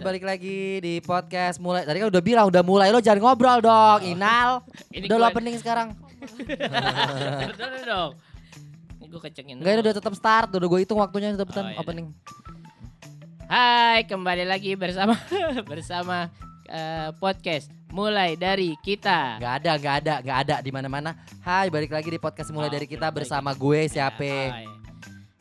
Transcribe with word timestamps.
Balik 0.00 0.24
lagi 0.24 0.80
di 0.80 0.96
podcast 1.04 1.60
mulai. 1.60 1.84
Tadi 1.84 2.00
kan 2.00 2.08
udah 2.08 2.22
bilang 2.24 2.48
udah 2.48 2.64
mulai 2.64 2.88
lo 2.88 3.04
jangan 3.04 3.20
ngobrol 3.20 3.60
dong, 3.60 4.00
Inal. 4.02 4.64
Ini 4.96 5.04
udah 5.04 5.16
lo 5.20 5.26
opening 5.28 5.56
sekarang. 5.60 5.92
Dong. 7.84 8.10
Ini 8.96 9.04
gue 9.04 9.20
kencengin. 9.20 9.56
Enggak 9.60 9.72
ini 9.76 9.80
udah 9.84 9.94
tetap 9.96 10.14
start, 10.16 10.48
udah 10.56 10.68
gue 10.68 10.80
hitung 10.80 11.00
waktunya 11.04 11.36
udah 11.36 11.44
Oh, 11.44 11.48
betul 11.48 11.64
iya, 11.68 11.76
opening. 11.76 12.06
Hai, 13.44 14.08
kembali 14.08 14.44
lagi 14.48 14.72
bersama 14.72 15.20
bersama 15.70 16.32
eh, 16.64 17.12
podcast 17.20 17.68
mulai 17.92 18.40
dari 18.40 18.80
kita. 18.80 19.36
Gak 19.36 19.54
ada, 19.60 19.72
gak 19.76 19.94
ada, 20.00 20.14
gak 20.24 20.38
ada 20.48 20.56
di 20.64 20.70
mana-mana. 20.72 21.12
Hai, 21.44 21.68
balik 21.68 21.92
lagi 21.92 22.08
di 22.08 22.16
podcast 22.16 22.48
mulai 22.54 22.70
Oh, 22.70 22.74
dari 22.74 22.88
kita 22.88 23.12
bersama 23.12 23.52
gue 23.52 23.84
Ya, 23.84 24.08
siapa? 24.08 24.24
hai. 24.24 24.79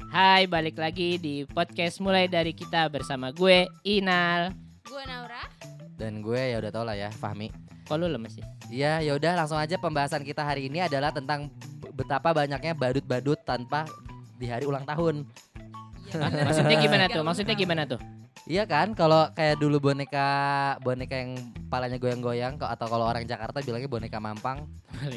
Hai, 0.10 0.50
balik 0.50 0.82
lagi 0.82 1.22
di 1.22 1.46
podcast 1.46 2.02
mulai 2.02 2.26
dari 2.26 2.50
kita 2.50 2.90
bersama 2.90 3.30
gue 3.30 3.70
Inal. 3.86 4.50
Gue 4.82 5.06
Naura. 5.06 5.46
Dan 6.02 6.26
gue 6.26 6.50
ya 6.50 6.58
udah 6.58 6.72
tau 6.74 6.82
lah 6.82 6.98
ya, 6.98 7.14
Fahmi. 7.14 7.54
Kok 7.86 7.94
lu 7.94 8.10
lemes 8.10 8.34
sih? 8.34 8.46
Iya, 8.74 9.06
ya 9.06 9.14
udah 9.14 9.38
langsung 9.38 9.62
aja 9.62 9.78
pembahasan 9.78 10.26
kita 10.26 10.42
hari 10.42 10.66
ini 10.66 10.82
adalah 10.82 11.14
tentang 11.14 11.54
betapa 11.94 12.34
banyaknya 12.34 12.74
badut-badut 12.74 13.38
tanpa 13.46 13.86
di 14.42 14.50
hari 14.50 14.66
ulang 14.66 14.82
tahun. 14.82 15.30
Iya, 16.10 16.42
Maksudnya 16.42 16.78
gimana 16.82 17.06
tuh? 17.06 17.22
Maksudnya 17.22 17.54
gimana 17.54 17.84
tuh? 17.86 18.02
Iya 18.50 18.66
kan, 18.66 18.98
kalau 18.98 19.30
kayak 19.38 19.62
dulu 19.62 19.78
boneka 19.78 20.26
boneka 20.82 21.14
yang 21.22 21.38
palanya 21.70 22.02
goyang-goyang 22.02 22.58
atau 22.58 22.90
kalau 22.90 23.06
orang 23.06 23.22
Jakarta 23.30 23.62
bilangnya 23.62 23.86
boneka 23.86 24.18
mampang, 24.18 24.66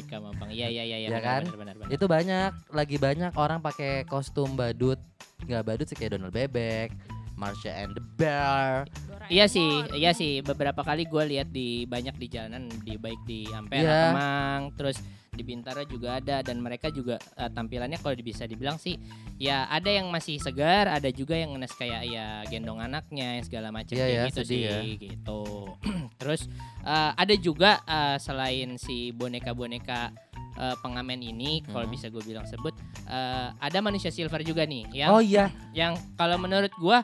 ke 0.05 0.17
Mampang. 0.21 0.53
Iya, 0.53 0.69
iya, 0.69 0.83
iya, 0.85 0.97
iya. 1.01 1.09
Ya 1.09 1.17
benar, 1.17 1.23
kan? 1.25 1.41
Benar, 1.41 1.57
benar, 1.57 1.75
benar. 1.81 1.89
itu 1.97 2.05
banyak, 2.05 2.51
lagi 2.69 2.97
banyak 3.01 3.33
orang 3.33 3.57
pakai 3.57 4.05
kostum 4.05 4.53
badut. 4.53 5.01
Nggak 5.49 5.65
badut 5.65 5.87
sih 5.89 5.97
kayak 5.97 6.13
Donald 6.13 6.29
Bebek, 6.29 6.93
Marsha 7.35 7.73
and 7.73 7.93
the 7.93 8.03
Bear. 8.15 8.85
Iya 9.27 9.47
sih, 9.47 9.65
iya 9.93 10.11
sih. 10.11 10.39
Beberapa 10.39 10.81
kali 10.81 11.05
gue 11.05 11.23
lihat 11.27 11.49
di 11.49 11.83
banyak 11.83 12.15
di 12.15 12.27
jalanan, 12.27 12.67
di 12.83 12.93
baik 12.95 13.21
di 13.23 13.47
Ampera, 13.47 13.79
Iya. 13.79 13.99
Kemang, 14.09 14.61
terus 14.75 14.97
di 15.33 15.41
Bintara 15.41 15.81
juga 15.81 16.21
ada 16.21 16.45
dan 16.45 16.61
mereka 16.61 16.93
juga 16.93 17.17
eh, 17.17 17.49
tampilannya 17.49 17.97
kalau 17.97 18.13
bisa 18.15 18.45
dibilang 18.45 18.77
sih 18.77 18.93
ya 19.41 19.65
ada 19.65 19.89
yang 19.89 20.05
masih 20.07 20.37
segar, 20.37 20.85
ada 20.85 21.09
juga 21.09 21.33
yang 21.33 21.57
ngenes 21.57 21.73
kayak 21.73 22.05
ya 22.05 22.45
gendong 22.45 22.77
anaknya 22.77 23.41
yang 23.41 23.43
segala 23.43 23.73
macam 23.73 23.97
kayak 23.97 24.13
ya, 24.13 24.23
gitu 24.29 24.39
sedih 24.45 24.45
sih 24.45 24.61
ya. 24.61 24.77
gitu. 25.09 25.41
terus 26.21 26.45
eh, 26.85 27.11
ada 27.17 27.33
juga 27.33 27.81
eh, 27.81 28.17
selain 28.21 28.77
si 28.77 29.09
boneka-boneka 29.09 30.13
eh, 30.53 30.75
pengamen 30.85 31.17
ini 31.19 31.65
kalau 31.65 31.89
Hmm. 31.89 31.95
bisa 31.97 32.13
gue 32.13 32.21
bilang 32.21 32.45
sebut 32.45 32.77
eh, 33.09 33.47
ada 33.57 33.77
manusia 33.81 34.13
silver 34.13 34.45
juga 34.45 34.69
nih 34.69 34.85
yang 34.93 35.09
Oh 35.09 35.23
iya, 35.23 35.49
yang 35.73 35.97
kalau 36.13 36.37
menurut 36.37 36.69
gua 36.77 37.01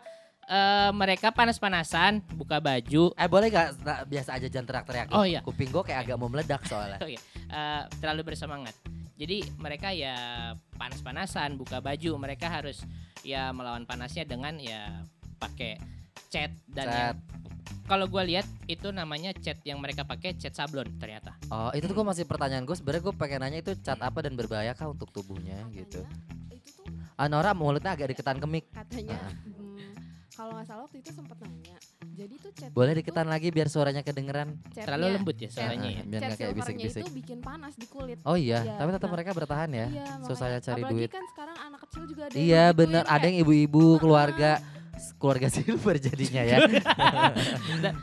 eh, 0.50 0.92
mereka 0.92 1.30
panas-panasan 1.30 2.26
buka 2.34 2.58
baju 2.58 3.14
eh 3.14 3.30
boleh 3.30 3.48
gak 3.54 3.68
nah, 3.86 4.02
biasa 4.04 4.42
aja 4.42 4.48
jangan 4.50 4.68
teriak-teriak. 4.68 5.08
Oh, 5.14 5.24
iya. 5.24 5.46
Kuping 5.46 5.70
gue 5.70 5.84
kayak 5.86 6.10
agak 6.10 6.18
mau 6.18 6.28
meledak 6.28 6.66
soalnya. 6.66 6.98
eh, 7.06 7.82
terlalu 8.02 8.34
bersemangat. 8.34 8.74
Jadi 9.20 9.44
mereka 9.60 9.92
ya 9.92 10.16
panas-panasan 10.80 11.60
buka 11.60 11.84
baju, 11.84 12.16
mereka 12.16 12.48
harus 12.48 12.82
ya 13.20 13.52
melawan 13.52 13.84
panasnya 13.84 14.24
dengan 14.24 14.56
ya 14.56 15.04
pakai 15.36 15.76
cat 16.32 16.52
dan 16.72 16.88
Cat. 16.88 16.96
yang 16.96 17.16
kalau 17.90 18.06
gua 18.06 18.22
lihat 18.22 18.46
itu 18.70 18.94
namanya 18.94 19.34
cat 19.34 19.60
yang 19.66 19.82
mereka 19.82 20.06
pakai 20.08 20.38
cat 20.40 20.56
sablon 20.56 20.88
ternyata. 21.02 21.36
Oh 21.52 21.74
itu 21.76 21.90
tuh 21.90 21.96
gue 21.98 22.06
masih 22.06 22.24
pertanyaan 22.30 22.64
gue 22.64 22.78
sebenarnya 22.78 23.04
gue 23.12 23.16
pengen 23.18 23.40
nanya 23.42 23.60
itu 23.66 23.72
cat 23.82 24.00
apa 24.00 24.24
dan 24.24 24.38
berbahaya 24.38 24.72
kah 24.78 24.88
untuk 24.88 25.10
tubuhnya 25.12 25.58
gitu. 25.74 26.06
Itu 26.54 26.70
tuh 26.86 26.94
Ah 27.20 27.28
Nora 27.28 27.52
mulutnya 27.52 27.98
agak 27.98 28.16
deketan 28.16 28.40
ke 28.40 28.48
mic. 28.48 28.66
katanya 28.72 29.20
Ah. 29.20 29.34
Kalau 30.40 30.56
nggak 30.56 30.66
salah 30.66 30.84
waktu 30.84 30.98
itu 30.98 31.12
sempat 31.12 31.36
nanya. 31.38 31.76
Jadi 32.10 32.34
tuh 32.38 32.52
chat 32.54 32.72
Boleh 32.72 32.92
itu 32.94 33.00
deketan 33.02 33.28
lagi 33.28 33.48
biar 33.50 33.68
suaranya 33.68 34.00
kedengeran. 34.02 34.56
chatnya- 34.66 34.86
Terlalu 34.86 35.06
lembut 35.14 35.36
ya 35.38 35.50
suaranya 35.50 35.90
ya. 35.90 36.02
Biar 36.02 36.16
Chat 36.18 36.28
nggak 36.30 36.40
kayak 36.40 36.56
bisik-bisik. 36.56 37.02
itu 37.02 37.12
bikin 37.14 37.38
panas 37.40 37.74
di 37.76 37.86
kulit. 37.86 38.18
Oh 38.24 38.36
iya, 38.36 38.60
Iya, 38.62 38.76
tapi 38.78 38.90
tetap 38.90 39.04
nah. 39.06 39.14
mereka 39.14 39.32
bertahan 39.34 39.70
ya. 39.70 39.88
Iya, 39.90 40.08
Susah 40.22 40.48
makanya. 40.50 40.60
cari 40.62 40.82
Apalagi 40.82 40.96
duit. 40.96 41.10
kan 41.10 41.26
sekarang 41.28 41.58
anak 41.62 41.80
kecil 41.84 42.04
juga 42.06 42.22
ada 42.26 42.34
Iya 42.34 42.64
yang 42.66 42.72
bener, 42.74 43.04
ada 43.06 43.26
yang 43.26 43.38
ibu-ibu 43.38 43.86
keluarga 43.98 44.52
keluarga 45.16 45.48
silver 45.56 45.96
jadinya 45.98 46.44
ya. 46.46 46.58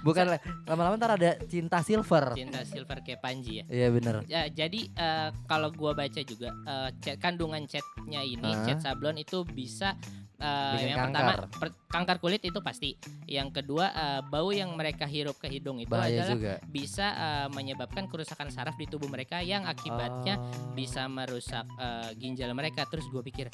Bukan 0.03 0.25
le- 0.27 0.41
lama-lama 0.65 0.97
ntar 0.97 1.13
ada 1.15 1.31
cinta 1.43 1.81
silver. 1.81 2.33
Cinta 2.35 2.65
silver 2.65 3.01
kayak 3.01 3.21
Panji 3.21 3.61
ya. 3.61 3.65
Iya 3.67 3.89
bener. 3.91 4.15
Ya, 4.27 4.43
jadi 4.47 4.81
eh, 4.89 5.29
kalau 5.45 5.69
gua 5.71 5.93
baca 5.93 6.21
juga 6.23 6.49
eh, 6.49 6.91
cat- 6.99 7.19
kandungan 7.19 7.65
catnya 7.65 8.21
ini 8.21 8.45
Hah? 8.47 8.65
cat 8.67 8.79
sablon 8.83 9.17
itu 9.17 9.45
bisa 9.47 9.93
Bikin 10.37 10.87
yang 10.87 10.99
pertama 11.03 11.33
kanker. 11.33 11.41
per- 11.51 11.77
kanker 11.87 12.17
kulit 12.19 12.43
itu 12.43 12.59
pasti. 12.61 12.91
Yang 13.25 13.49
kedua 13.55 13.87
eh, 13.89 14.21
bau 14.23 14.51
yang 14.51 14.69
mereka 14.71 15.05
hirup 15.05 15.35
ke 15.35 15.49
hidung 15.49 15.79
itu 15.79 15.89
Bahaya 15.89 16.23
adalah 16.23 16.35
juga. 16.35 16.55
bisa 16.67 17.07
eh, 17.09 17.49
menyebabkan 17.51 18.05
kerusakan 18.05 18.49
saraf 18.49 18.75
di 18.75 18.85
tubuh 18.85 19.07
mereka 19.07 19.41
yang 19.41 19.65
akibatnya 19.65 20.37
Oh. 20.37 20.73
bisa 20.73 21.07
merusak 21.07 21.65
eh, 21.75 22.11
ginjal 22.15 22.53
mereka. 22.53 22.85
Terus 22.85 23.07
gue 23.07 23.23
pikir 23.23 23.49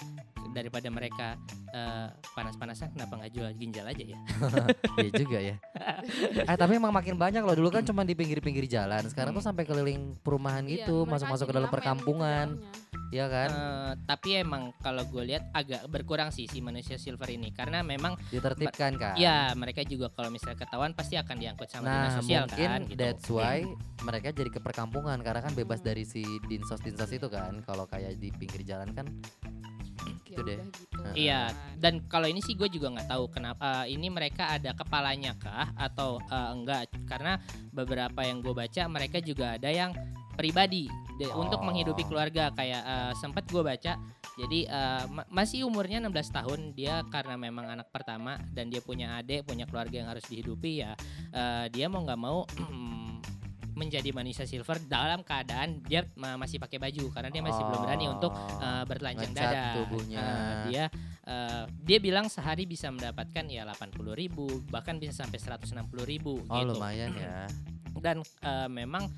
daripada 0.53 0.89
mereka 0.89 1.35
eh, 1.69 2.07
panas-panasan 2.31 2.93
kenapa 2.93 3.17
nggak 3.17 3.33
jual 3.33 3.51
ginjal 3.55 3.85
aja 3.85 4.05
ya? 4.05 4.19
Iya 4.99 5.11
juga 5.15 5.39
ya. 5.41 5.57
eh 6.51 6.57
tapi 6.57 6.77
emang 6.77 6.93
makin 6.93 7.17
banyak 7.17 7.41
loh. 7.41 7.57
Dulu 7.57 7.69
kan 7.71 7.83
cuma 7.83 8.03
di 8.03 8.13
pinggir-pinggir 8.13 8.65
jalan. 8.67 9.03
Sekarang 9.05 9.33
tuh 9.33 9.41
sampai 9.41 9.65
keliling 9.65 10.15
perumahan 10.19 10.63
Iya, 10.63 10.85
gitu, 10.85 11.05
masuk-masuk 11.05 11.47
ke 11.47 11.55
dalam 11.55 11.67
ngamen 11.67 11.75
perkampungan. 11.75 12.47
gitu 12.55 12.91
Iya 13.13 13.29
kan? 13.29 13.51
Eh, 13.51 13.93
tapi 14.07 14.29
emang 14.37 14.73
kalau 14.79 15.05
gue 15.05 15.25
lihat 15.27 15.45
agak 15.53 15.85
berkurang 15.87 16.29
sih 16.29 16.49
si 16.49 16.61
manusia 16.61 16.97
silver 16.97 17.29
ini 17.29 17.53
karena 17.53 17.85
memang 17.85 18.17
Ditertibkan 18.29 18.97
kan. 18.97 19.15
ya 19.17 19.53
mereka 19.53 19.85
juga 19.85 20.09
kalau 20.09 20.33
misalnya 20.33 20.57
ketahuan 20.57 20.93
pasti 20.93 21.21
akan 21.21 21.37
diangkut 21.37 21.69
sama 21.69 21.85
Nah 21.85 21.97
dinas 22.09 22.15
sosial 22.19 22.45
mungkin 22.49 22.65
kan 22.67 22.81
gitu. 22.89 22.97
that's 22.97 23.29
why 23.29 23.61
mereka 24.01 24.33
jadi 24.33 24.49
ke 24.49 24.61
perkampungan 24.61 25.21
karena 25.21 25.41
kan 25.41 25.53
bebas 25.53 25.79
Hmm. 25.79 25.89
dari 25.89 26.05
si 26.05 26.21
dinsos-dinsos 26.43 27.11
itu 27.11 27.29
kan. 27.29 27.61
Kalau 27.63 27.85
kayak 27.85 28.17
di 28.17 28.33
pinggir 28.33 28.65
jalan 28.65 28.89
kan 28.91 29.05
Ya 30.03 30.15
gitu 30.29 30.41
deh. 30.43 30.59
udah 30.59 30.69
gitu. 30.73 30.99
Iya, 31.13 31.41
dan 31.77 32.01
kalau 32.07 32.25
ini 32.25 32.41
sih 32.41 32.55
gue 32.55 32.67
juga 32.67 32.89
nggak 32.89 33.05
tahu 33.07 33.25
kenapa 33.29 33.85
eh, 33.85 33.93
ini 33.93 34.09
mereka 34.09 34.49
ada 34.51 34.73
kepalanya 34.73 35.37
kah 35.37 35.71
atau 35.75 36.17
eh, 36.19 36.49
enggak 36.51 36.81
karena 37.05 37.37
beberapa 37.69 38.21
yang 38.23 38.41
gue 38.41 38.53
baca 38.53 38.83
mereka 38.87 39.19
juga 39.19 39.55
ada 39.55 39.69
yang 39.69 39.93
pribadi 40.33 40.89
de- 41.15 41.29
untuk 41.33 41.61
Oh. 41.61 41.67
menghidupi 41.67 42.03
keluarga 42.03 42.49
kayak 42.51 42.83
eh, 42.83 43.13
sempat 43.15 43.45
gue 43.47 43.61
baca 43.61 44.01
jadi 44.33 44.59
eh, 44.65 45.05
ma- 45.07 45.29
masih 45.29 45.63
umurnya 45.63 46.01
16 46.01 46.09
tahun 46.33 46.61
dia 46.73 47.05
karena 47.07 47.37
memang 47.37 47.69
anak 47.69 47.93
pertama 47.93 48.41
dan 48.49 48.73
dia 48.73 48.81
punya 48.81 49.21
adik 49.21 49.45
punya 49.45 49.69
keluarga 49.69 49.93
yang 49.93 50.09
harus 50.09 50.25
dihidupi 50.25 50.81
ya 50.81 50.97
eh, 51.29 51.67
dia 51.69 51.93
mau 51.93 52.01
nggak 52.01 52.17
mau 52.17 52.49
menjadi 53.83 54.11
manusia 54.11 54.47
silver 54.47 54.79
dalam 54.83 55.21
keadaan 55.21 55.83
dia 55.83 56.07
ma- 56.15 56.39
masih 56.39 56.57
pakai 56.57 56.79
baju 56.79 57.11
karena 57.11 57.29
dia 57.29 57.43
masih 57.43 57.63
belum 57.63 57.81
berani 57.83 58.07
untuk 58.07 58.31
Oh. 58.31 58.63
uh, 58.63 58.87
bertelanjang 58.87 59.35
dada. 59.35 59.75
tubuhnya. 59.77 60.23
Uh, 60.23 60.55
dia 60.67 60.85
uh, 61.25 61.65
dia 61.83 61.99
bilang 61.99 62.27
sehari 62.27 62.63
bisa 62.65 62.89
mendapatkan 62.89 63.45
ya 63.45 63.67
80.000 63.67 63.99
ribu 64.15 64.47
bahkan 64.71 64.97
bisa 64.97 65.13
sampai 65.19 65.37
160.000 65.37 65.83
ribu 66.07 66.39
Oh 66.47 66.57
gitu. 66.57 66.79
lumayan 66.79 67.11
ya. 67.13 67.51
Dan 67.99 68.23
uh, 68.41 68.69
memang 68.71 69.11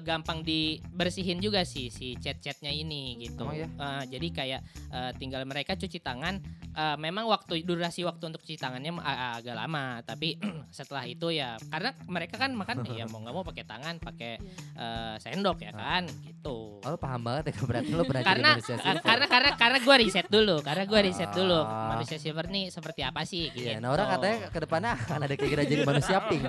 gampang 0.00 0.40
dibersihin 0.40 1.44
juga 1.44 1.60
sih 1.68 1.92
si 1.92 2.16
cat-catnya 2.16 2.72
ini 2.72 3.20
gitu. 3.20 3.44
Oh, 3.44 3.52
iya? 3.52 3.68
Uh, 3.76 4.02
jadi 4.08 4.28
kayak 4.32 4.60
uh, 4.88 5.12
tinggal 5.20 5.44
mereka 5.44 5.76
cuci 5.76 6.00
tangan. 6.00 6.40
Uh, 6.78 6.94
memang 6.94 7.26
waktu 7.26 7.66
durasi 7.66 8.06
waktu 8.06 8.30
untuk 8.30 8.40
cuci 8.40 8.54
tangannya 8.54 8.96
a- 9.02 9.42
agak 9.42 9.52
lama, 9.58 10.00
tapi 10.06 10.38
setelah 10.72 11.04
itu 11.04 11.34
ya 11.34 11.58
karena 11.68 11.90
mereka 12.06 12.38
kan 12.38 12.54
makan 12.54 12.86
ya 12.94 13.04
mau 13.10 13.18
nggak 13.20 13.34
mau 13.34 13.44
pakai 13.44 13.64
tangan, 13.66 13.94
pakai 14.00 14.32
uh, 14.78 15.14
sendok 15.18 15.58
ya 15.66 15.72
kan 15.74 16.06
gitu. 16.06 16.37
Oh 16.40 16.78
lu 16.80 16.96
paham 16.96 17.20
banget 17.20 17.50
ya 17.50 17.54
berarti 17.60 17.90
lu 17.90 18.02
pernah 18.02 18.22
jadi 18.22 18.30
karena 18.32 18.50
manusia 18.54 18.70
ka- 18.70 18.80
silver. 18.80 19.02
karena 19.02 19.26
karena 19.26 19.50
karena 19.52 19.78
gue 19.78 19.96
riset 19.98 20.26
dulu 20.26 20.56
karena 20.60 20.84
gue 20.84 21.00
riset 21.02 21.30
dulu 21.30 21.58
Ah. 21.58 21.88
manusia 21.90 22.16
silver 22.16 22.46
nih 22.46 22.64
seperti 22.68 23.00
apa 23.02 23.20
sih 23.22 23.50
Iya, 23.50 23.76
gitu. 23.76 23.82
nah 23.82 23.90
orang 23.90 24.06
katanya 24.08 24.36
ke 24.46 24.58
depannya 24.58 24.90
akan 24.94 25.18
ada 25.20 25.34
kira 25.34 25.62
jadi 25.62 25.82
manusia 25.82 26.16
pink. 26.22 26.44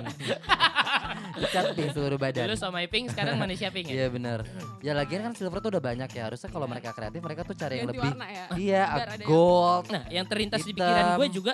Dicat 1.32 1.64
pink 1.72 1.90
seluruh 1.90 2.16
badan. 2.16 2.46
dulu 2.46 2.56
somai 2.56 2.86
pink 2.86 3.10
sekarang 3.10 3.36
manusia 3.36 3.68
pink 3.68 3.86
ya 3.86 3.94
Iya 3.94 4.06
benar. 4.08 4.38
Ya 4.80 4.92
lagian 4.92 5.20
kan 5.22 5.32
silver 5.34 5.58
tuh 5.58 5.70
udah 5.70 5.82
banyak 5.82 6.08
ya. 6.08 6.22
Harusnya 6.24 6.48
kalau 6.48 6.64
Iya. 6.64 6.72
mereka 6.72 6.88
kreatif 6.92 7.20
mereka 7.20 7.40
tuh 7.42 7.54
cari 7.54 7.74
yang 7.76 7.88
lebih 7.90 8.00
warna 8.06 8.26
ya. 8.26 8.44
Iya, 8.54 8.82
gold 9.22 9.84
nah 9.88 10.04
yang 10.08 10.24
terlintas 10.24 10.62
di 10.62 10.72
pikiran 10.72 11.16
gue 11.16 11.28
juga 11.30 11.52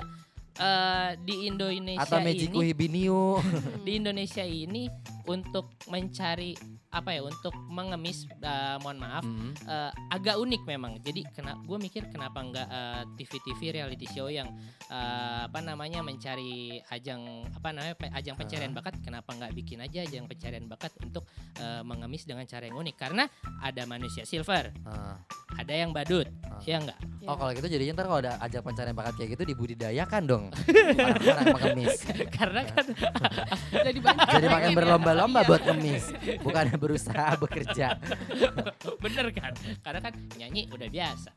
eh, 0.57 1.11
di 1.21 1.47
Indonesia 1.47 2.03
atau 2.03 2.19
Magic 2.19 2.51
ini 2.51 2.73
Hibiniu. 2.73 3.39
Di 3.87 3.93
Indonesia 3.97 4.43
ini 4.43 4.89
untuk 5.27 5.71
mencari 5.87 6.55
apa 6.89 7.13
ya 7.13 7.21
untuk 7.21 7.53
mengemis 7.69 8.25
eh, 8.31 8.77
mohon 8.81 8.97
maaf 8.97 9.21
Hmm. 9.21 9.53
eh, 9.59 9.91
agak 10.09 10.37
unik 10.37 10.63
memang. 10.65 10.97
Jadi 10.99 11.27
kena 11.29 11.59
gue 11.59 11.77
mikir 11.77 12.09
kenapa 12.09 12.41
nggak 12.41 12.69
eh, 12.69 13.03
TV-TV 13.17 13.61
reality 13.75 14.07
show 14.07 14.27
yang 14.27 14.49
eh, 14.87 15.41
apa 15.45 15.61
namanya 15.61 16.01
mencari 16.01 16.81
ajang 16.89 17.21
apa 17.51 17.69
namanya 17.71 17.95
pe- 17.95 18.13
ajang 18.13 18.35
pencarian 18.35 18.73
Ah. 18.73 18.77
bakat. 18.77 18.95
Kenapa 19.01 19.31
nggak 19.31 19.53
bikin 19.53 19.79
aja 19.79 20.03
ajang 20.03 20.25
pencarian 20.25 20.67
bakat 20.67 20.95
untuk 21.01 21.27
eh, 21.59 21.83
mengemis 21.83 22.25
dengan 22.25 22.45
cara 22.45 22.65
yang 22.65 22.77
unik? 22.77 22.97
Karena 22.97 23.27
ada 23.61 23.83
manusia 23.85 24.23
silver, 24.23 24.73
Ah, 24.83 25.21
ada 25.57 25.73
yang 25.73 25.91
badut, 25.91 26.29
ya 26.63 26.79
enggak 26.79 26.99
Ya. 27.17 27.35
Oh 27.35 27.43
kalau 27.43 27.51
gitu 27.53 27.67
jadinya 27.67 27.93
ntar 27.93 28.07
kalau 28.07 28.21
ada 28.23 28.39
ajak 28.39 28.63
pencarian 28.63 28.95
bakat 28.95 29.19
kayak 29.19 29.35
gitu 29.35 29.43
dibudidayakan 29.49 30.23
dong 30.25 30.45
orang-orang 30.95 31.47
pengemis. 31.75 31.99
karena 32.31 32.63
kan 32.63 32.87
jadi 33.91 33.99
banyak 33.99 34.27
Jadi 34.31 34.47
makin 34.47 34.71
ya. 34.71 34.77
berlomba-lomba 34.79 35.41
Iya. 35.43 35.49
buat 35.51 35.63
ngemis, 35.67 36.05
bukan 36.39 36.67
berusaha 36.79 37.35
bekerja. 37.35 37.99
bener 39.03 39.27
kan 39.33 39.51
karena 39.83 40.01
kan 40.01 40.13
nyanyi 40.39 40.71
udah 40.71 40.87
biasa 40.87 41.35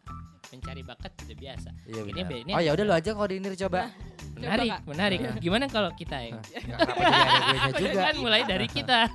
mencari 0.49 0.81
bakat 0.83 1.09
udah 1.19 1.37
biasa 1.39 1.69
Iya 1.85 2.01
Ini 2.05 2.21
ini- 2.45 2.53
Oh 2.53 2.61
ya 2.61 2.71
udah 2.73 2.85
lu 2.85 2.93
aja 2.93 3.09
kalau 3.09 3.25
diinir 3.25 3.53
coba. 3.57 3.89
menarik 4.37 4.69
Kak. 4.69 4.81
menarik 4.85 5.19
gimana 5.41 5.65
kalau 5.65 5.89
kita 5.91 6.15
gue 6.21 6.37
juga. 7.81 8.01
kan 8.05 8.15
mulai 8.15 8.45
dari 8.45 8.67
kita 8.67 9.09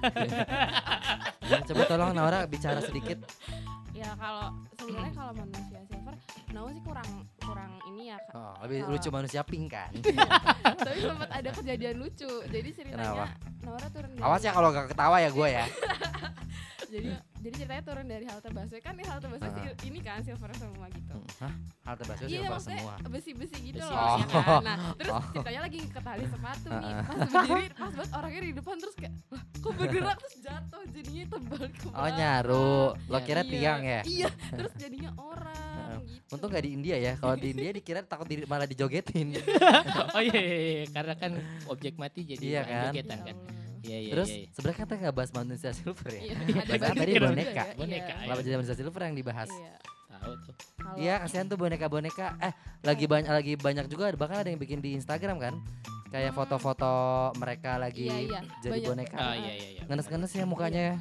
Coba 1.64 1.82
tolong 1.86 2.10
Naura 2.12 2.44
bicara 2.44 2.80
sedikit. 2.80 3.22
Ya 3.94 4.10
kalau 4.18 4.50
sebenarnya 4.74 5.12
kalau 5.14 5.32
manusia 5.32 5.80
silver 5.86 6.14
Nau 6.50 6.66
sih 6.68 6.82
kurang 6.82 7.08
kurang 7.40 7.72
ini 7.88 8.10
ya 8.10 8.18
Kak. 8.26 8.34
Oh, 8.34 8.54
lebih 8.62 8.78
Kalau- 8.82 8.92
lucu 8.92 9.08
manusia 9.10 9.42
pink 9.42 9.66
kan. 9.70 9.90
tapi 10.86 10.98
sempat 10.98 11.30
ada 11.30 11.50
kejadian 11.50 11.94
lucu 11.98 12.30
jadi 12.46 12.68
ceritanya 12.70 13.06
Kenapa? 13.14 13.26
Naura 13.62 13.88
turun 13.90 14.10
Awas 14.18 14.42
ya 14.42 14.50
kalau 14.50 14.68
gak 14.70 14.90
ketawa 14.90 15.16
ya 15.18 15.30
gue 15.30 15.48
ya. 15.48 15.64
jadi 16.94 17.10
jadi 17.36 17.54
ceritanya 17.56 17.82
turun 17.82 18.06
dari 18.06 18.24
halte 18.24 18.48
busway 18.48 18.80
kan 18.80 18.94
di 18.94 19.04
halte 19.04 19.26
busway 19.26 19.50
sih 19.50 19.62
ini 19.84 19.98
kan 19.98 20.20
silver 20.20 20.50
semua 20.54 20.86
gitu 20.88 21.18
Hah? 21.36 21.52
Halte 21.84 22.02
busway 22.04 22.24
Iya 22.24 22.38
silver 22.38 22.52
maksudnya 22.54 22.78
semua. 22.80 22.94
besi-besi 23.08 23.56
gitu 23.64 23.78
Besi. 23.78 23.90
loh 23.90 23.98
ya 23.98 24.06
Oh. 24.06 24.18
kan. 24.24 24.62
Nah 24.62 24.76
terus 24.98 25.12
Oh. 25.12 25.22
ceritanya 25.34 25.60
lagi 25.62 25.78
ke 25.82 26.00
tali 26.00 26.24
sepatu 26.24 26.68
nih 26.70 26.92
Ah. 26.94 27.02
Pas 27.04 27.18
berdiri 27.26 27.66
pas 27.70 27.90
banget 27.90 28.10
orangnya 28.12 28.40
di 28.40 28.52
depan 28.54 28.74
terus 28.76 28.94
kayak 28.94 29.12
Lah 29.28 29.42
kok 29.56 29.72
bergerak 29.74 30.16
terus 30.18 30.34
jatuh 30.40 30.82
jadinya 30.88 31.24
tebal 31.28 31.64
ke 31.68 31.86
Oh 31.90 32.08
nyaru, 32.10 32.72
lo 33.02 33.18
kira 33.20 33.40
Iya, 33.40 33.50
tiang 33.50 33.80
ya? 33.82 34.00
Iya 34.04 34.28
terus 34.50 34.72
jadinya 34.74 35.10
orang 35.16 35.98
gitu 36.04 36.22
Untung 36.30 36.48
gak 36.48 36.62
di 36.62 36.70
India 36.72 36.96
ya. 36.96 37.12
Kalau 37.14 37.34
di 37.34 37.48
India 37.50 37.70
dikira 37.70 38.00
takut 38.02 38.24
di, 38.24 38.42
malah 38.44 38.64
dijogetin. 38.64 39.38
oh 40.16 40.20
iya, 40.20 40.34
iya, 40.34 40.56
iya. 40.74 40.84
karena 40.88 41.14
kan 41.14 41.32
objek 41.66 41.94
mati 41.94 42.24
jadi 42.24 42.42
Iya 42.42 42.60
bahan 42.60 42.70
kan? 42.70 42.84
jogetan 42.88 43.18
kan 43.20 43.36
Allah. 43.36 43.63
Iya 43.84 43.98
iya 44.00 44.10
Terus 44.10 44.28
iya, 44.28 44.38
iya. 44.40 44.48
sebenarnya 44.50 44.76
kan 44.76 44.86
kita 44.86 44.96
nggak 44.98 45.14
bahas 45.14 45.30
manusia 45.30 45.70
silver 45.70 46.10
ya. 46.10 46.22
Iya, 46.24 46.62
tadi 46.90 47.12
boneka. 47.14 47.62
ya, 47.62 47.74
Boneka, 47.74 48.08
iya. 48.10 48.24
Kenapa 48.24 48.40
jadi 48.40 48.56
manusia 48.56 48.74
silver 48.74 49.00
yang 49.02 49.14
dibahas? 49.14 49.50
Iya. 49.50 49.74
tahu 50.14 50.34
tuh 50.40 50.54
Iya 50.94 51.14
kasihan 51.18 51.46
tuh 51.46 51.56
boneka-boneka. 51.56 52.26
Eh 52.40 52.52
lagi 52.80 53.04
banyak 53.04 53.28
lagi 53.28 53.52
banyak 53.54 53.86
juga 53.86 54.08
bahkan 54.14 54.40
ada 54.40 54.48
yang 54.48 54.56
bikin 54.56 54.78
di 54.78 54.94
Instagram 54.94 55.36
kan. 55.36 55.54
Kayak 56.06 56.30
Hmm. 56.30 56.38
foto-foto 56.38 56.94
mereka 57.36 57.76
lagi 57.76 58.06
Iya, 58.06 58.18
iya. 58.22 58.40
jadi 58.60 58.72
Banyak. 58.78 58.88
boneka. 58.88 59.16
oh 59.16 59.34
iya 59.34 59.52
iya 59.52 59.68
iya 59.74 59.82
Ngenes-ngenes 59.84 60.32
ya 60.32 60.44
mukanya 60.44 60.80
ya. 60.80 60.96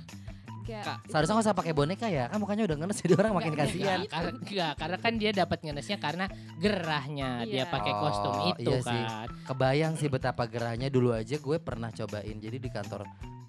Kayak 0.63 0.83
Kak, 0.83 0.98
Seharusnya 1.06 1.33
nggak 1.33 1.45
usah 1.45 1.56
pakai 1.56 1.74
boneka 1.74 2.07
ya. 2.07 2.25
Kan 2.25 2.39
mukanya 2.39 2.63
udah 2.63 2.77
ngenes 2.77 2.98
jadi 3.04 3.13
orang 3.15 3.31
makin 3.33 3.54
kasihan. 3.54 4.00
nggak. 4.00 4.10
karena 4.10 4.31
enggak, 4.33 4.74
karena 4.75 4.98
kan 4.98 5.13
dia 5.15 5.31
dapat 5.31 5.60
ngenesnya 5.62 5.98
karena 5.98 6.25
gerahnya 6.57 7.30
dia 7.44 7.56
Iya. 7.60 7.65
pakai 7.68 7.94
kostum 7.94 8.31
Oh, 8.33 8.50
itu 8.50 8.71
iya 8.71 8.80
sih. 8.80 9.04
kan 9.04 9.27
Kebayang 9.44 9.94
sih 9.95 10.07
betapa 10.07 10.44
gerahnya 10.45 10.88
dulu 10.88 11.12
aja 11.12 11.36
gue 11.36 11.57
pernah 11.60 11.89
cobain. 11.89 12.38
Jadi 12.38 12.57
di 12.57 12.69
kantor 12.69 13.04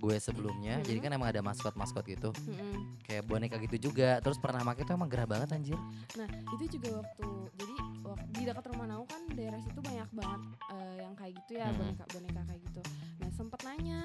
gue 0.04 0.16
sebelumnya, 0.18 0.76
Mhm. 0.76 0.84
jadi 0.84 0.98
kan 1.00 1.10
emang 1.12 1.28
ada 1.30 1.40
maskot-maskot 1.40 2.04
gitu. 2.06 2.28
Mm-mm. 2.44 3.00
Kayak 3.02 3.24
boneka 3.24 3.56
gitu 3.58 3.76
juga. 3.82 4.20
Terus 4.20 4.36
pernah 4.36 4.60
pakai 4.62 4.82
tuh 4.82 4.92
emang 4.92 5.08
gerah 5.08 5.24
banget 5.24 5.48
anjir. 5.50 5.80
Nah 6.14 6.28
itu 6.50 6.64
juga 6.70 7.00
waktu 7.00 7.28
jadi 7.54 7.74
wak- 8.02 8.26
di 8.30 8.42
dekat 8.42 8.64
rumah 8.68 8.86
Nau 8.86 9.04
kan 9.04 9.22
daerah 9.30 9.56
situ 9.58 9.80
banyak 9.80 10.10
banget 10.10 10.40
eh, 10.68 10.96
yang 11.00 11.14
kayak 11.14 11.32
gitu 11.38 11.52
ya 11.54 11.66
Hmm. 11.66 11.78
boneka 11.78 12.04
boneka 12.10 12.40
kayak 12.44 12.60
gitu. 12.62 12.80
Nah 13.16 13.28
sempet 13.30 13.60
nanya 13.62 14.00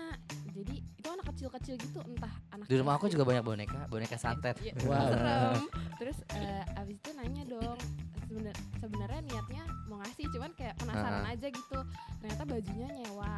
jadi 0.49 0.75
itu 0.79 1.07
anak 1.09 1.25
kecil-kecil 1.27 1.75
gitu 1.77 1.99
entah 2.01 2.33
anak 2.49 2.65
Di 2.65 2.75
rumah 2.75 2.95
aku 2.95 3.05
juga 3.07 3.23
banyak 3.25 3.43
boneka, 3.43 3.79
boneka 3.85 4.15
santet. 4.15 4.55
Iya, 4.57 4.73
Wow. 4.81 5.03
serem. 5.05 5.63
Terus 5.99 6.17
eh, 6.31 6.63
abis 6.75 6.95
itu 6.95 7.09
nanya 7.13 7.43
dong 7.45 7.79
sebenar 8.21 8.53
sebenarnya 8.77 9.21
niatnya 9.25 9.63
mau 9.85 9.97
ngasih 9.99 10.29
cuman 10.29 10.51
kayak 10.53 10.77
penasaran 10.77 11.23
Ah. 11.23 11.33
aja 11.33 11.47
gitu. 11.49 11.79
Ternyata 12.21 12.43
bajunya 12.45 12.87
nyewa. 12.95 13.35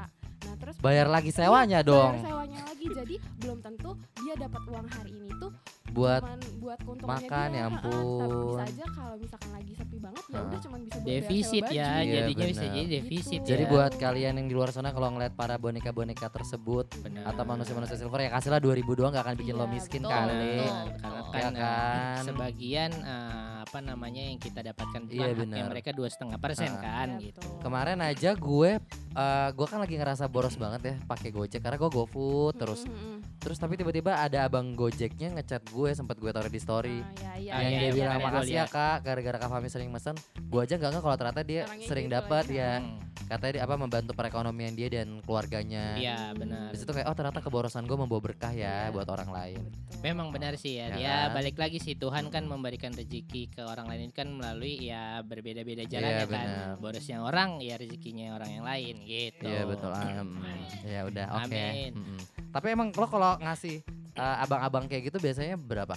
Terus 0.62 0.75
Bayar 0.78 1.08
lagi 1.10 1.31
sewanya 1.34 1.81
Iya, 1.81 1.90
dong. 1.90 2.13
Bayar 2.16 2.25
sewanya 2.30 2.60
lagi 2.63 2.86
jadi 2.88 3.16
belum 3.42 3.58
tentu 3.60 3.90
dia 4.22 4.34
dapat 4.38 4.62
uang 4.69 4.88
hari 4.88 5.12
ini 5.12 5.30
tuh 5.42 5.52
Buat 5.91 6.21
cuman 6.21 6.39
buat 6.57 6.79
keuntungannya 6.79 7.19
makan, 7.21 7.47
dia. 7.47 7.51
ya 7.51 7.61
tapi 7.61 7.75
ampun. 7.75 8.29
bisa 8.47 8.63
aja 8.63 8.85
kalau 8.91 9.15
misalkan 9.17 9.49
lagi 9.51 9.73
sepi 9.73 9.97
banget 9.97 10.23
ya 10.23 10.31
udah 10.31 10.39
Heeh. 10.47 10.61
cuman 10.61 10.79
bisa 10.81 10.97
defisit 11.01 11.63
ya 11.63 11.67
baju. 11.67 11.99
Iya, 12.01 12.13
jadinya 12.15 12.45
bisa 12.47 12.65
jadi 12.65 12.88
defisit 12.89 13.29
Gitu. 13.33 13.49
Jadi 13.49 13.63
ya. 13.63 13.69
buat 13.69 13.91
kalian 13.95 14.33
yang 14.35 14.47
di 14.47 14.55
luar 14.55 14.69
sana 14.69 14.89
kalau 14.89 15.07
ngeliat 15.09 15.33
para 15.33 15.55
boneka-boneka 15.55 16.27
tersebut 16.27 16.85
atau 17.21 17.43
manusia-manusia 17.43 17.95
silver 17.95 18.19
ya 18.19 18.29
kasihlah 18.29 18.59
2000 18.59 18.71
doang 18.93 19.09
gak 19.09 19.25
akan 19.25 19.35
bikin 19.35 19.53
lo 19.53 19.63
Iya, 19.63 19.71
miskin 19.71 20.01
betul, 20.01 20.13
kali. 20.13 20.31
betul. 20.31 20.75
Benar, 20.91 21.21
karena 21.31 21.49
Iya 21.51 21.51
kan, 21.53 22.23
sebagian 22.25 22.91
eh, 22.93 23.35
apa 23.61 23.79
namanya 23.79 24.21
yang 24.21 24.38
kita 24.38 24.59
dapatkan 24.61 25.01
Iya, 25.03 25.11
bukan 25.27 25.27
haknya 25.33 25.47
benar. 25.57 25.69
mereka 25.69 25.89
dua 25.91 26.07
setengah 26.07 26.38
persen 26.38 26.71
Ah. 26.71 26.81
kan 26.81 27.07
Iya, 27.13 27.23
gitu. 27.29 27.41
Kemarin 27.59 27.99
aja 27.99 28.29
gue 28.33 28.71
eh 29.11 29.49
gue 29.49 29.65
kan 29.65 29.77
lagi 29.77 29.95
ngerasa 29.97 30.23
boros 30.25 30.55
banget 30.55 30.81
ya 30.83 30.95
pakai 31.01 31.29
Gojek 31.29 31.59
karena 31.59 31.75
gue 31.77 31.89
GoFood 31.89 32.55
terus 32.55 32.81
Mm, 32.83 33.19
terus 33.38 33.57
tapi 33.57 33.73
tiba-tiba 33.73 34.13
ada 34.13 34.45
abang 34.45 34.71
Gojeknya 34.71 35.33
ngechat 35.33 35.63
gue 35.65 35.81
sempat 35.92 36.16
gue 36.16 36.30
taruh 36.30 36.48
di 36.48 36.57
story. 36.57 37.00
Ah, 37.00 37.10
iya, 37.12 37.31
iya, 37.36 37.51
Ah, 37.51 37.60
yang 37.60 37.72
iya, 37.72 37.80
dia 37.80 37.83
iya, 37.83 37.95
bilang 37.95 38.12
ada 38.13 38.24
makasih 38.24 38.56
ya 38.56 38.66
kak 38.66 38.98
gara-gara 39.01 39.38
kak 39.38 39.50
Fahmi 39.50 39.68
sering 39.68 39.89
mesen 39.89 40.16
gue 40.38 40.60
aja 40.60 40.75
nggak 40.75 40.89
nggak 40.92 41.01
kalau 41.01 41.16
ternyata 41.16 41.42
dia 41.42 41.62
Orangnya 41.63 41.88
sering 41.88 42.06
gitu 42.06 42.16
dapat 42.16 42.45
ya 42.48 42.72
Hmm, 42.78 42.98
katanya 43.28 43.51
dia 43.54 43.63
apa 43.63 43.75
membantu 43.75 44.12
perekonomian 44.12 44.74
dia 44.74 44.88
dan 44.88 45.07
keluarganya 45.22 45.95
iya 45.95 46.31
benar 46.31 46.69
di 46.69 46.78
situ 46.78 46.92
kayak 46.92 47.07
oh 47.07 47.13
ternyata 47.13 47.39
keborosan 47.39 47.83
gue 47.83 47.95
membawa 47.95 48.22
berkah 48.22 48.51
ya 48.51 48.88
Iya. 48.88 48.92
buat 48.92 49.07
orang 49.07 49.30
lain 49.30 49.62
Betul. 49.63 49.89
Memang 50.01 50.33
benar 50.33 50.57
sih 50.57 50.75
ya. 50.75 50.89
Ya 50.89 50.98
Ya, 50.98 51.18
kan? 51.24 51.38
balik 51.38 51.56
lagi 51.56 51.78
sih 51.78 51.94
Tuhan 51.94 52.27
kan 52.27 52.42
memberikan 52.44 52.89
rezeki 52.89 53.54
ke 53.54 53.62
orang 53.62 53.86
lain 53.86 54.10
kan 54.10 54.25
melalui 54.27 54.81
ya 54.81 55.22
berbeda-beda 55.22 55.86
Iya, 55.86 55.92
jalannya 55.92 56.25
kan. 56.25 56.30
benar. 56.42 56.74
Borosnya 56.81 57.18
orang 57.22 57.62
ya 57.62 57.77
rezekinya 57.77 58.34
orang 58.34 58.50
yang 58.51 58.66
lain 58.66 58.95
gitu. 59.00 59.45
Iya 59.45 59.62
betul. 59.63 59.94
am. 59.94 60.42
ya 60.84 61.06
udah 61.06 61.25
oke. 61.38 61.54
Amin. 61.54 61.92
Mm-mm. 61.94 62.19
Tapi 62.50 62.68
emang 62.68 62.89
lo 62.92 63.06
kalau 63.06 63.38
ngasih 63.38 63.86
eh, 64.16 64.36
abang-abang 64.44 64.88
kayak 64.88 65.12
gitu 65.12 65.18
biasanya 65.19 65.60
berapa? 65.60 65.96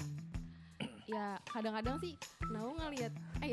ya 1.04 1.36
kadang-kadang 1.52 2.00
sih 2.00 2.16
Nau 2.48 2.72
ngelihat 2.74 3.12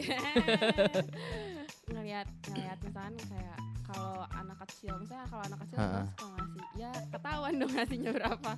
ngelihat 1.91 2.27
ngelihat 2.47 2.77
misalkan 2.79 3.15
kayak 3.27 3.57
kalau 3.91 4.23
anak 4.31 4.55
kecil 4.63 4.93
misalnya 4.95 5.25
kalau 5.27 5.43
anak 5.43 5.59
kecil 5.61 5.75
kan 5.77 6.05
suka 6.07 6.25
ngasih 6.31 6.63
ya 6.73 6.91
ketahuan 7.09 7.53
dong 7.55 7.71
ngasihnya 7.71 8.11
berapa 8.11 8.51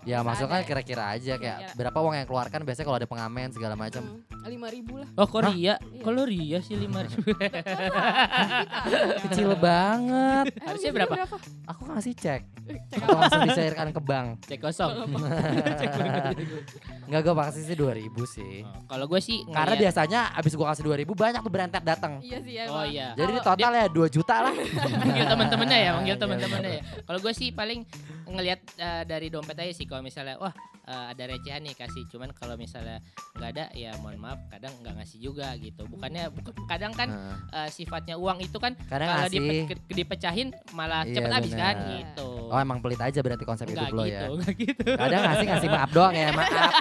Ya 0.00 0.22
masuk 0.22 0.48
kan 0.48 0.62
kira-kira 0.62 1.10
aja 1.10 1.36
kayak 1.36 1.58
Kira-kira. 1.60 1.76
berapa 1.76 1.98
uang 2.00 2.14
yang 2.14 2.24
keluarkan 2.24 2.62
biasanya 2.62 2.84
kalau 2.84 2.96
ada 2.96 3.04
pengamen 3.04 3.50
segala 3.50 3.74
macam. 3.74 4.22
lima 4.42 4.66
ribu 4.66 4.96
lah 4.96 5.06
Oh 5.14 5.28
Korea, 5.28 5.76
Iya. 5.76 6.00
kalau 6.00 6.24
Ria 6.24 6.58
sih 6.58 6.74
lima 6.74 7.04
ribu. 7.04 7.20
Kecil 9.28 9.50
banget. 9.54 10.50
Eh, 10.50 10.62
Harusnya 10.62 10.88
biasanya 10.88 11.20
berapa? 11.20 11.36
Aku 11.68 11.80
ngasih 11.86 12.14
cek 12.14 12.40
Cek 12.88 12.96
atau 12.96 13.12
langsung 13.12 13.40
dicairkan 13.44 13.86
ke 13.90 14.00
bank. 14.00 14.26
Cek 14.48 14.58
kosong. 14.58 14.90
Enggak 17.04 17.20
gue 17.20 17.34
kasih 17.36 17.62
sih 17.62 17.74
2000 17.74 18.24
sih. 18.26 18.54
Oh, 18.62 18.72
kalau 18.88 19.04
gue 19.04 19.20
sih 19.20 19.42
Karena 19.44 19.68
ngeliat- 19.68 19.80
biasanya 19.84 20.20
abis 20.32 20.52
gue 20.54 20.64
kasih 20.64 20.82
2000 20.86 21.12
banyak 21.12 21.40
tuh 21.42 21.50
berentet 21.50 21.82
datang. 21.82 22.12
iya 22.20 22.36
sih 22.40 22.52
ya 22.54 22.62
Oh 22.68 22.82
iya. 22.82 23.12
Jadi 23.12 23.30
total 23.38 23.70
ya 23.74 23.84
2 23.86 24.06
juta 24.08 24.34
lah. 24.40 24.52
manggil 24.88 25.24
teman-temannya 25.26 25.78
ya, 25.80 25.90
manggil 25.96 26.16
Iya, 26.16 26.22
teman-temannya 26.26 26.70
ya. 26.74 26.82
Kalau 27.06 27.18
gue 27.22 27.32
sih 27.32 27.48
paling 27.54 27.86
ngelihat 28.30 28.60
eh, 28.76 29.02
dari 29.04 29.28
dompet 29.28 29.56
aja 29.56 29.72
sih 29.72 29.84
kalau 29.84 30.00
misalnya 30.00 30.36
wah 30.36 30.54
eh, 30.82 31.04
ada 31.10 31.22
recehan 31.26 31.60
nih 31.60 31.74
kasih 31.74 32.04
cuman 32.06 32.30
kalau 32.30 32.54
misalnya 32.54 32.98
nggak 33.32 33.50
ada 33.50 33.64
ya 33.72 33.94
mohon 33.96 34.16
maaf 34.16 34.40
kadang 34.48 34.72
nggak 34.76 34.94
ngasih 34.96 35.18
juga 35.20 35.52
gitu 35.56 35.86
bukannya 35.86 36.30
buka- 36.30 36.54
kadang 36.66 36.92
kan 36.92 37.08
Heeh. 37.08 37.36
eh, 37.56 37.68
sifatnya 37.70 38.14
uang 38.14 38.38
itu 38.40 38.56
kan 38.56 38.72
Kadang 38.82 39.08
kalau 39.08 39.28
dipe- 39.28 39.84
dipecahin 39.88 40.48
malah 40.70 41.02
Iya, 41.02 41.14
cepet 41.16 41.30
habis 41.32 41.52
kan 41.52 41.74
benar. 41.76 41.90
gitu 41.96 42.30
Oh 42.46 42.58
emang 42.58 42.78
pelit 42.78 42.98
aja 42.98 43.20
berarti 43.20 43.44
konsep 43.44 43.64
nggak 43.64 43.78
hidup 43.84 43.94
lo 43.94 44.02
gitu 44.04 44.14
ya. 44.16 44.28
nggak 44.36 44.54
gitu 44.56 44.82
Kadang 44.92 45.20
ngasih 45.24 45.46
ngasih 45.46 45.68
maaf 45.70 45.90
doang 45.90 46.12
ya 46.12 46.28
maaf. 46.30 46.50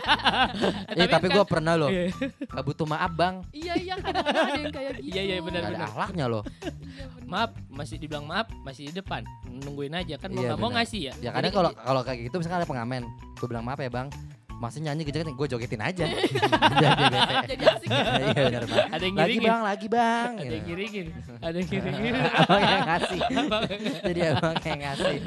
Eh 0.89 0.95
Tapi 0.97 1.09
tapi 1.09 1.27
kan- 1.27 1.35
gue 1.35 1.45
pernah 1.45 1.73
loh. 1.75 1.89
Iya. 1.89 2.09
Gak 2.41 2.63
butuh 2.63 2.85
maaf 2.85 3.11
bang. 3.11 3.35
iya 3.51 3.73
iya 3.75 3.95
kadang-kadang 3.95 4.45
ada 4.47 4.59
yang 4.59 4.71
kayak 4.71 4.93
gitu 4.97 5.11
Iya, 5.11 5.21
iya, 5.23 5.37
benar, 5.39 5.59
Gak 5.59 5.67
ada 5.67 5.75
benar. 5.75 5.89
akhlaknya 5.89 6.25
loh. 6.27 6.43
Iya, 6.59 7.05
benar. 7.07 7.27
maaf 7.27 7.51
masih 7.69 7.95
dibilang 7.97 8.25
maaf 8.25 8.47
masih 8.59 8.83
di 8.85 8.93
depan 8.95 9.21
nungguin 9.51 9.91
aja 9.91 10.15
kan 10.15 10.29
mau 10.29 10.39
Iya, 10.39 10.49
nggak 10.49 10.59
mau 10.59 10.71
ngasih 10.71 11.01
ya 11.01 11.13
Ya 11.19 11.29
kadang 11.29 11.43
Jadi- 11.43 11.57
kalau 11.57 11.71
kalau 11.75 12.01
kayak 12.03 12.19
gitu 12.23 12.35
misalkan 12.37 12.59
ada 12.59 12.67
pengamen, 12.67 13.03
gue 13.33 13.47
bilang 13.47 13.63
maaf 13.63 13.77
ya 13.77 13.89
bang. 13.89 14.07
Masih 14.59 14.83
nyanyi 14.83 15.01
gitu 15.03 15.23
gue 15.23 15.47
jogetin 15.47 15.79
aja. 15.79 16.03
Jadi 17.49 17.63
asik 17.65 17.89
ya 17.89 18.03
Iya 18.27 18.43
benar 18.45 18.63
bang. 18.65 18.87
ada 18.89 19.03
yang 19.03 19.15
Lagi 19.15 19.23
ngiringin 19.31 19.47
bang, 19.47 19.61
lagi 19.63 19.87
bang. 19.87 20.29
ada 20.29 20.43
yang 20.43 20.51
gitu. 20.51 20.67
ngiringin 20.67 21.05
ada 21.47 21.55
yang 21.55 21.67
ngiringin 21.69 22.13
abang 22.35 22.61
yang 22.61 22.83
ngasih. 22.85 23.19
Jadi 24.03 24.19
abang 24.27 24.55
yang 24.59 24.81
ngasih. 24.81 25.17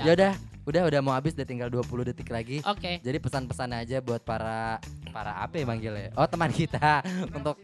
Ya 0.00 0.10
udah, 0.16 0.32
udah 0.64 0.82
udah 0.86 1.00
mau 1.00 1.12
habis 1.12 1.32
udah 1.34 1.44
tinggal 1.44 1.68
20 1.68 2.08
detik 2.08 2.28
lagi. 2.28 2.60
oke 2.62 2.92
Jadi 2.98 3.18
pesan-pesan 3.18 3.70
aja 3.74 4.00
buat 4.00 4.22
para 4.22 4.80
para 5.10 5.36
apa 5.38 5.54
ya 5.54 5.64
manggilnya? 5.66 6.08
Oh 6.14 6.24
teman 6.24 6.48
kita 6.48 7.04
untuk 7.30 7.60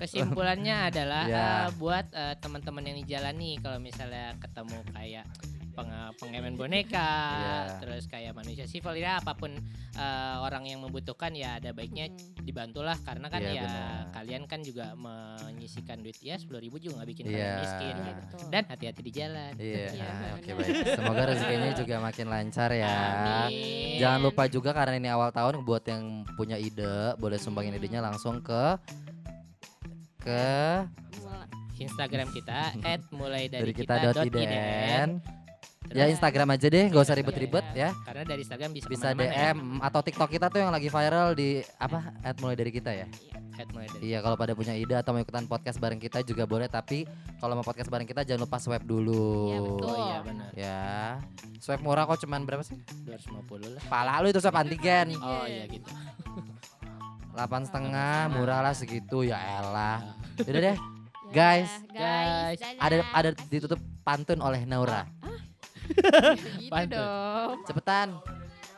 kesimpulannya 0.00 0.76
adalah 0.88 1.24
Ya. 1.24 1.44
eh, 1.62 1.68
buat 1.76 2.06
eh, 2.10 2.34
teman-teman 2.36 2.82
yang 2.82 2.96
di 2.96 3.06
jalan 3.06 3.34
nih 3.36 3.54
kalau 3.60 3.78
misalnya 3.78 4.32
ketemu 4.36 4.78
kayak 4.90 5.26
peng- 5.70 5.92
pengemen 6.16 6.54
boneka 6.54 7.12
Ya. 7.36 7.78
terus 7.78 8.04
kayak 8.04 8.32
manusia 8.32 8.64
sivil 8.64 8.96
ya 8.96 9.16
apa 9.16 9.32
pun 9.32 9.52
eh, 9.92 10.36
orang 10.38 10.64
yang 10.64 10.80
membutuhkan 10.80 11.30
ya 11.32 11.56
ada 11.56 11.70
baiknya 11.70 12.08
Hmm. 12.10 12.42
dibantulah 12.42 12.96
karena 12.98 13.28
kan 13.28 13.38
Iya, 13.38 13.52
ya 13.52 13.62
benar. 13.62 14.04
kalian 14.12 14.42
kan 14.44 14.60
juga 14.60 14.96
menyisikan 14.96 16.00
duit 16.00 16.16
ya 16.18 16.34
sepuluh 16.34 16.58
ribu 16.58 16.76
juga 16.76 16.98
nggak 16.98 17.10
bikin 17.10 17.24
Iya. 17.24 17.30
kalian 17.30 17.54
miskin 17.60 17.84
Iya, 17.92 18.02
gitu. 18.02 18.20
betul. 18.24 18.48
Dan 18.48 18.62
hati-hati 18.66 19.00
di 19.00 19.12
jalan. 19.12 19.52
Iya, 19.54 19.84
Iya, 19.92 20.10
oke 20.32 20.50
benar. 20.50 20.56
baik. 20.58 20.86
Semoga 20.90 21.22
rezekinya 21.26 21.70
juga 21.80 21.94
makin 22.00 22.26
lancar 22.26 22.70
ya. 22.72 22.94
Amin. 23.36 23.98
Jangan 23.98 24.20
lupa 24.20 24.42
juga 24.46 24.70
karena 24.72 24.94
ini 24.96 25.08
awal 25.08 25.30
tahun 25.30 25.60
buat 25.60 25.84
yang 25.84 26.02
punya 26.32 26.56
ide 26.56 26.88
boleh 27.14 27.36
sumbangin 27.36 27.70
Hmm. 27.70 27.78
idenya 27.78 28.00
langsung 28.00 28.40
ke 28.40 28.80
ke 30.20 30.44
Instagram 31.80 32.28
kita 32.28 32.76
@mulai 33.10 33.48
dari, 33.48 33.62
dari 33.64 33.72
kita 33.72 33.94
dot 34.04 34.16
kita 34.20 34.36
iden. 34.38 35.08
Terus- 35.20 35.38
Ya 35.90 36.06
Instagram 36.06 36.54
aja 36.54 36.70
deh, 36.70 36.86
gak 36.86 37.02
usah 37.02 37.16
Iya, 37.16 37.20
ribet-ribet 37.24 37.64
iya. 37.74 37.90
ya. 37.90 37.90
Karena 38.06 38.22
dari 38.22 38.40
Instagram 38.46 38.70
bisa 38.70 38.86
Bisa 38.86 39.10
ke 39.10 39.10
mana-mana 39.10 39.26
ya. 39.26 39.50
DM 39.50 39.58
atau 39.82 40.00
TikTok 40.04 40.30
kita 40.30 40.46
tuh 40.46 40.60
yang 40.62 40.70
lagi 40.70 40.86
viral 40.86 41.34
di 41.34 41.48
apa? 41.74 42.14
At 42.22 42.38
mulai 42.38 42.54
dari 42.54 42.70
kita 42.70 42.94
ya. 42.94 43.10
At 43.58 43.66
mulai 43.74 43.90
dari 43.90 44.02
Iya, 44.06 44.22
kalau 44.22 44.38
pada 44.38 44.54
punya 44.54 44.70
ide 44.70 44.94
atau 44.94 45.10
mau 45.10 45.18
ikutan 45.18 45.50
podcast 45.50 45.82
bareng 45.82 45.98
kita 45.98 46.22
juga 46.22 46.46
boleh, 46.46 46.70
tapi 46.70 47.10
kalau 47.42 47.58
mau 47.58 47.66
podcast 47.66 47.90
bareng 47.90 48.06
kita 48.06 48.22
jangan 48.22 48.46
lupa 48.46 48.62
swipe 48.62 48.86
dulu. 48.86 49.50
Iya, 49.50 49.58
betul. 49.58 49.82
Oh 49.82 49.96
iya 49.98 50.18
benar. 50.22 50.50
Ya. 50.54 50.80
Swipe 51.58 51.82
murah 51.82 52.06
kok 52.06 52.22
cuman 52.22 52.46
berapa 52.46 52.62
sih? 52.62 52.78
250 53.02 53.74
lah. 53.74 53.82
Pala 53.90 54.22
lu 54.22 54.30
itu 54.30 54.38
swipe 54.38 54.60
antigen. 54.60 55.18
Oh 55.18 55.42
iya 55.42 55.64
gitu. 55.66 55.90
Delapan 57.40 57.64
setengah, 57.64 58.28
murah 58.28 58.60
lah 58.60 58.76
segitu 58.76 59.24
ya 59.24 59.40
elah. 59.40 60.04
Ah. 60.04 60.44
Udah 60.44 60.60
deh, 60.62 60.76
Ya, 60.76 61.32
Guys. 61.32 61.72
Guys. 61.88 62.60
ada 62.76 63.00
ada 63.16 63.28
ditutup 63.48 63.80
pantun 64.02 64.44
oleh 64.44 64.60
Naura. 64.62 65.08
gitu 66.60 66.68
Pantun. 66.68 67.00
dong. 67.00 67.64
Cepetan. 67.64 68.08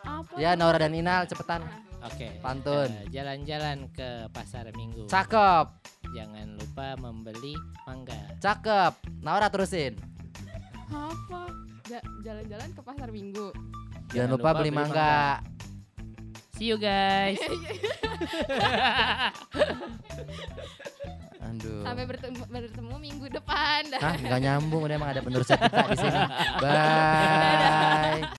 Apa? 0.03 0.35
Ya 0.39 0.55
Naura 0.55 0.79
dan 0.79 0.95
Inal 0.95 1.27
cepetan. 1.27 1.67
Oke. 2.03 2.39
Pantun. 2.39 2.87
eh, 2.87 3.11
Jalan-jalan 3.11 3.91
ke 3.91 4.31
pasar 4.31 4.71
Minggu. 4.71 5.11
Cakep, 5.11 5.67
Jangan 6.15 6.55
lupa 6.55 6.95
membeli 6.97 7.59
mangga. 7.83 8.39
cakep. 8.39 8.95
Naura 9.19 9.51
terusin. 9.51 9.99
Apa? 10.87 11.51
Ja- 11.89 12.07
Jalan-jalan 12.23 12.71
ke 12.71 12.81
pasar 12.81 13.11
minggu. 13.11 13.51
Jangan, 14.15 14.31
lupa, 14.31 14.55
beli 14.55 14.71
mangga. 14.71 15.43
See 16.55 16.71
you 16.71 16.79
guys. 16.79 17.43
Aduh. 21.43 21.83
Sampai 21.85 22.07
bertemu, 22.07 22.43
bertemu 22.49 22.95
minggu 22.97 23.27
depan. 23.29 23.83
Hah, 23.99 24.15
nggak 24.17 24.41
nyambung 24.41 24.87
udah 24.87 24.97
emang 24.97 25.11
ada 25.11 25.21
penerusnya 25.21 25.59
kita 25.59 25.85
di 25.91 25.97
sini. 25.99 26.21
Bye. 26.63 28.23